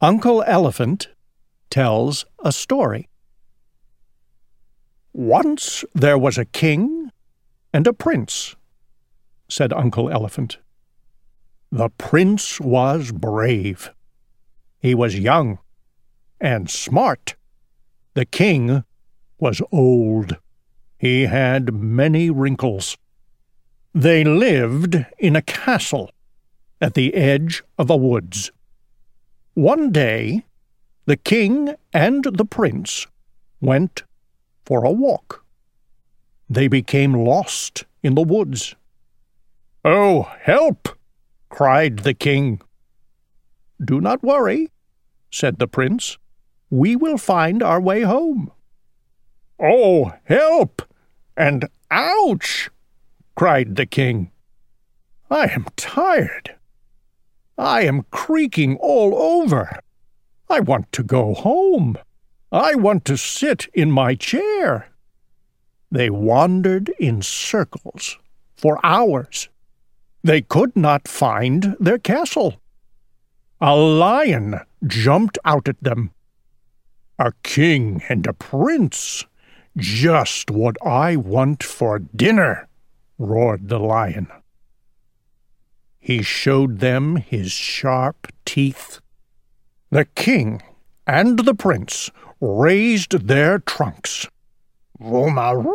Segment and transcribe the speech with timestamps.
[0.00, 1.08] Uncle Elephant
[1.70, 3.08] tells a story.
[5.12, 7.10] Once there was a king
[7.72, 8.54] and a prince,
[9.48, 10.58] said Uncle Elephant.
[11.72, 13.90] The prince was brave.
[14.78, 15.58] He was young
[16.40, 17.34] and smart.
[18.14, 18.84] The king
[19.40, 20.36] was old.
[20.96, 22.96] He had many wrinkles.
[23.92, 26.12] They lived in a castle
[26.80, 28.52] at the edge of a woods.
[29.58, 30.44] One day,
[31.06, 33.08] the king and the prince
[33.60, 34.04] went
[34.64, 35.44] for a walk.
[36.48, 38.76] They became lost in the woods.
[39.84, 40.90] Oh, help!
[41.48, 42.60] cried the king.
[43.84, 44.70] Do not worry,
[45.28, 46.18] said the prince.
[46.70, 48.52] We will find our way home.
[49.58, 50.82] Oh, help!
[51.36, 52.70] And ouch!
[53.34, 54.30] cried the king.
[55.28, 56.57] I am tired.
[57.58, 59.80] I am creaking all over.
[60.48, 61.98] I want to go home.
[62.52, 64.88] I want to sit in my chair.
[65.90, 68.16] They wandered in circles
[68.56, 69.48] for hours.
[70.22, 72.60] They could not find their castle.
[73.60, 76.12] A lion jumped out at them.
[77.18, 79.24] A king and a prince.
[79.76, 82.68] Just what I want for dinner,
[83.18, 84.28] roared the lion.
[86.08, 89.02] He showed them his sharp teeth.
[89.90, 90.62] The king
[91.06, 94.26] and the prince raised their trunks.
[94.98, 95.74] Vroom-a-vroom!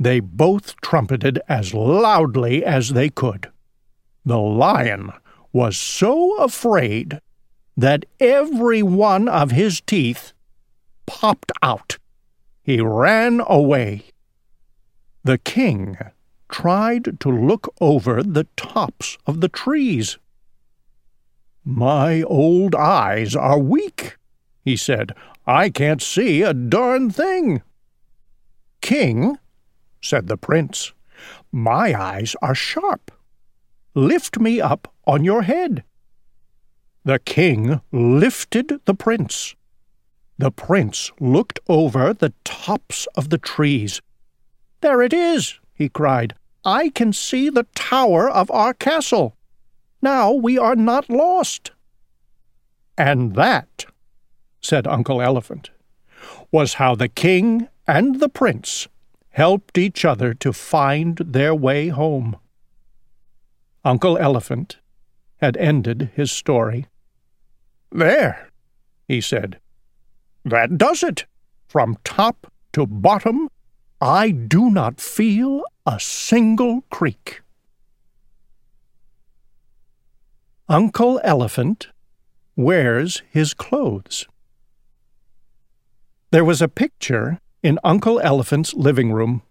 [0.00, 3.50] They both trumpeted as loudly as they could.
[4.24, 5.12] The lion
[5.52, 7.20] was so afraid
[7.76, 10.32] that every one of his teeth
[11.04, 11.98] popped out.
[12.62, 14.04] He ran away.
[15.24, 15.98] The king
[16.52, 20.18] tried to look over the tops of the trees.
[21.64, 24.18] My old eyes are weak,
[24.60, 25.12] he said.
[25.46, 27.62] I can't see a darn thing.
[28.80, 29.38] King,
[30.00, 30.92] said the prince,
[31.50, 33.10] my eyes are sharp.
[33.94, 35.82] Lift me up on your head.
[37.04, 39.56] The king lifted the prince.
[40.38, 44.02] The prince looked over the tops of the trees.
[44.80, 46.34] There it is, he cried.
[46.64, 49.36] I can see the tower of our castle.
[50.00, 51.72] Now we are not lost.
[52.96, 53.86] And that,
[54.60, 55.70] said Uncle Elephant,
[56.50, 58.86] was how the king and the prince
[59.30, 62.36] helped each other to find their way home.
[63.84, 64.76] Uncle Elephant
[65.38, 66.86] had ended his story.
[67.90, 68.48] There,
[69.08, 69.58] he said.
[70.44, 71.26] That does it.
[71.66, 73.48] From top to bottom,
[74.00, 77.42] I do not feel a single creak.
[80.68, 81.88] Uncle Elephant
[82.54, 84.26] wears his clothes.
[86.30, 89.42] There was a picture in Uncle Elephant's living room.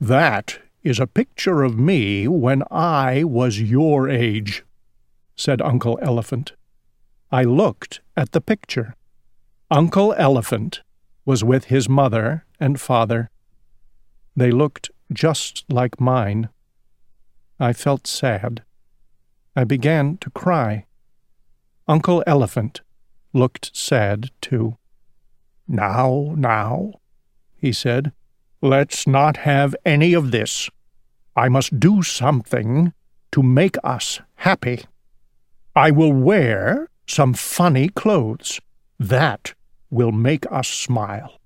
[0.00, 4.64] That is a picture of me when I was your age,
[5.34, 6.52] said Uncle Elephant.
[7.32, 8.94] I looked at the picture.
[9.70, 10.82] Uncle Elephant
[11.24, 13.28] was with his mother and father.
[14.36, 16.48] They looked just like mine.
[17.58, 18.62] I felt sad.
[19.54, 20.86] I began to cry.
[21.88, 22.80] Uncle Elephant
[23.32, 24.76] looked sad too.
[25.68, 26.92] Now, now,
[27.56, 28.12] he said,
[28.60, 30.68] let's not have any of this.
[31.34, 32.92] I must do something
[33.32, 34.84] to make us happy.
[35.74, 38.60] I will wear some funny clothes.
[38.98, 39.54] That
[39.90, 41.38] will make us smile.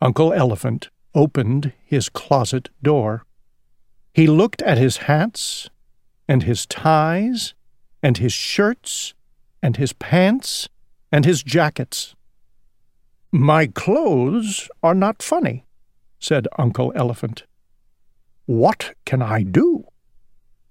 [0.00, 3.24] Uncle Elephant opened his closet door.
[4.12, 5.68] He looked at his hats,
[6.28, 7.54] and his ties,
[8.02, 9.14] and his shirts,
[9.62, 10.68] and his pants,
[11.10, 12.14] and his jackets.
[13.32, 15.64] My clothes are not funny,
[16.18, 17.44] said Uncle Elephant.
[18.46, 19.84] What can I do?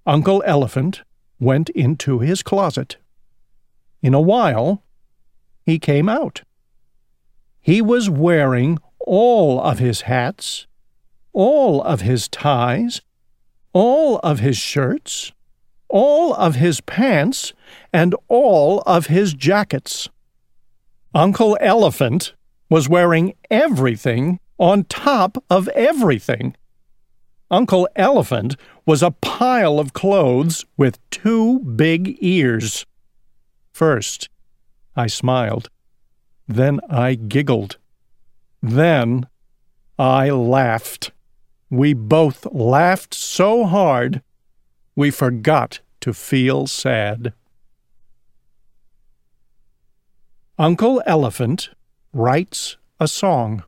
[0.06, 1.02] Uncle Elephant
[1.40, 2.98] went into his closet.
[4.02, 4.84] In a while,
[5.66, 6.44] he came out.
[7.60, 10.68] He was wearing all of his hats,
[11.32, 13.02] all of his ties,
[13.74, 15.32] all of his shirts,
[15.90, 17.54] all of his pants,
[17.92, 20.10] and all of his jackets.
[21.14, 22.34] Uncle Elephant
[22.70, 26.56] was wearing everything on top of everything.
[27.52, 28.56] Uncle Elephant
[28.86, 32.86] was a pile of clothes with two big ears.
[33.72, 34.30] First,
[34.96, 35.70] I smiled.
[36.48, 37.78] Then I giggled.
[38.64, 39.28] Then
[40.00, 41.12] I laughed.
[41.70, 44.22] We both laughed so hard
[44.96, 47.34] we forgot to feel sad.
[50.58, 51.72] Uncle Elephant
[52.14, 53.66] writes a song.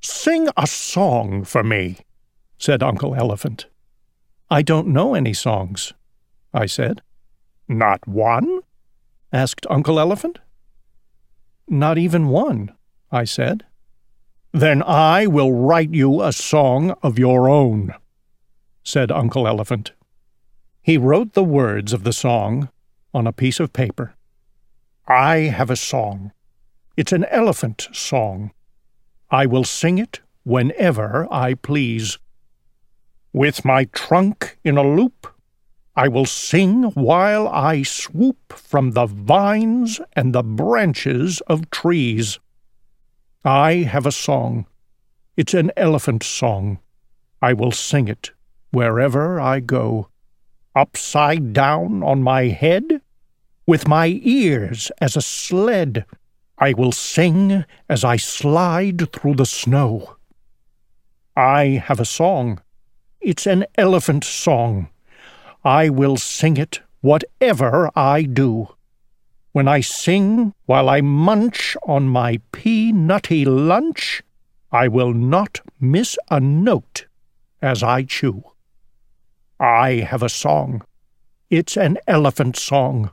[0.00, 1.98] Sing a song for me,
[2.58, 3.66] said Uncle Elephant.
[4.50, 5.92] I don't know any songs,
[6.52, 7.02] I said.
[7.68, 8.60] Not one?
[9.32, 10.40] asked Uncle Elephant.
[11.68, 12.72] Not even one,
[13.10, 13.64] I said.
[14.52, 17.94] Then I will write you a song of your own,
[18.82, 19.92] said Uncle Elephant.
[20.82, 22.70] He wrote the words of the song
[23.12, 24.14] on a piece of paper.
[25.06, 26.32] I have a song.
[26.96, 28.52] It's an elephant song.
[29.30, 32.18] I will sing it whenever I please.
[33.32, 35.26] With my trunk in a loop,
[35.94, 42.38] I will sing while I swoop from the vines and the branches of trees.
[43.44, 44.66] I have a song.
[45.36, 46.80] It's an elephant song.
[47.40, 48.32] I will sing it
[48.72, 50.08] wherever I go.
[50.74, 53.00] Upside down on my head,
[53.66, 56.04] with my ears as a sled,
[56.58, 60.16] I will sing as I slide through the snow.
[61.36, 62.60] I have a song.
[63.20, 64.88] It's an elephant song.
[65.64, 68.74] I will sing it whatever I do.
[69.52, 74.22] When I sing while I munch on my peanutty lunch,
[74.70, 77.06] I will not miss a note
[77.62, 78.44] as I chew.
[79.58, 80.82] I have a song.
[81.50, 83.10] It's an elephant song.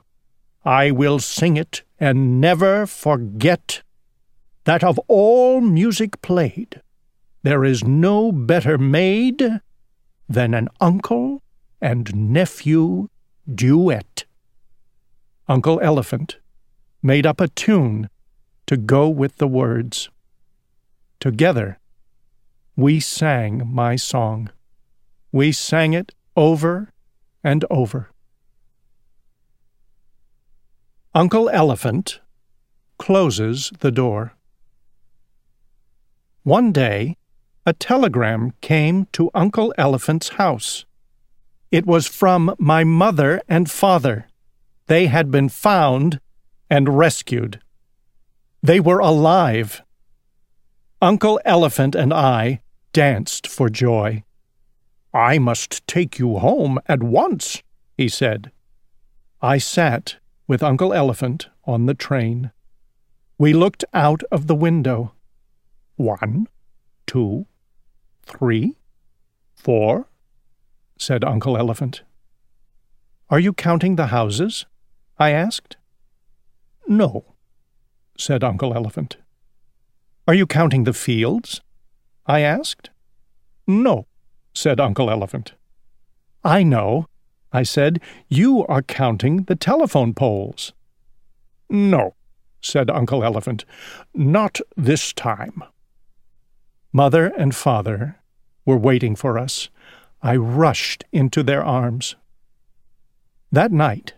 [0.64, 3.82] I will sing it and never forget
[4.64, 6.82] that of all music played,
[7.42, 9.42] there is no better made
[10.28, 11.42] than an uncle
[11.80, 13.08] and nephew
[13.52, 14.25] duet.
[15.48, 16.38] Uncle Elephant
[17.02, 18.08] made up a tune
[18.66, 20.10] to go with the words.
[21.20, 21.78] Together,
[22.74, 24.50] we sang my song.
[25.30, 26.92] We sang it over
[27.44, 28.10] and over.
[31.14, 32.20] Uncle Elephant
[32.98, 34.34] closes the door.
[36.42, 37.16] One day,
[37.64, 40.84] a telegram came to Uncle Elephant's house.
[41.70, 44.26] It was from my mother and father.
[44.86, 46.20] They had been found
[46.70, 47.60] and rescued.
[48.62, 49.82] They were alive.
[51.02, 52.60] Uncle Elephant and I
[52.92, 54.24] danced for joy.
[55.12, 57.62] I must take you home at once,
[57.96, 58.52] he said.
[59.42, 60.16] I sat
[60.46, 62.52] with Uncle Elephant on the train.
[63.38, 65.12] We looked out of the window.
[65.96, 66.46] One,
[67.06, 67.46] two,
[68.24, 68.76] three,
[69.54, 70.08] four,
[70.98, 72.02] said Uncle Elephant.
[73.28, 74.64] Are you counting the houses?
[75.18, 75.76] I asked.
[76.86, 77.24] No,
[78.18, 79.16] said Uncle Elephant.
[80.28, 81.60] Are you counting the fields?
[82.26, 82.90] I asked.
[83.66, 84.06] No,
[84.54, 85.54] said Uncle Elephant.
[86.44, 87.06] I know,
[87.52, 88.00] I said.
[88.28, 90.72] You are counting the telephone poles.
[91.70, 92.14] No,
[92.60, 93.64] said Uncle Elephant.
[94.14, 95.62] Not this time.
[96.92, 98.16] Mother and father
[98.64, 99.68] were waiting for us.
[100.22, 102.16] I rushed into their arms.
[103.52, 104.14] That night,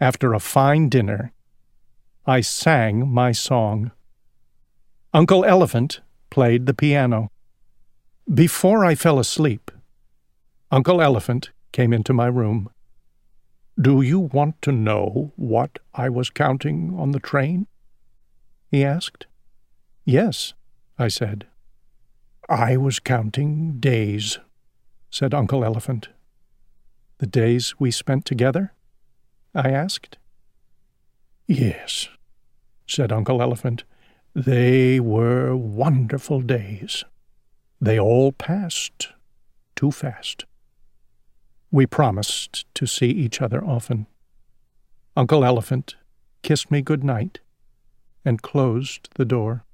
[0.00, 1.32] after a fine dinner,
[2.26, 3.92] I sang my song.
[5.14, 6.00] Uncle Elephant
[6.30, 7.30] played the piano.
[8.32, 9.70] Before I fell asleep,
[10.70, 12.68] Uncle Elephant came into my room.
[13.80, 17.66] Do you want to know what I was counting on the train?
[18.70, 19.26] he asked.
[20.04, 20.54] Yes,
[20.98, 21.46] I said.
[22.48, 24.38] I was counting days,
[25.10, 26.08] said Uncle Elephant.
[27.18, 28.72] The days we spent together?
[29.56, 30.18] I asked.
[31.48, 32.10] Yes,
[32.86, 33.84] said Uncle Elephant.
[34.34, 37.04] They were wonderful days.
[37.80, 39.08] They all passed
[39.74, 40.44] too fast.
[41.70, 44.06] We promised to see each other often.
[45.16, 45.96] Uncle Elephant
[46.42, 47.40] kissed me good night
[48.26, 49.65] and closed the door.